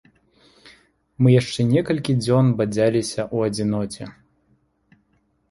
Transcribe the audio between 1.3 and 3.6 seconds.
яшчэ некалькi дзён бадзялiся ў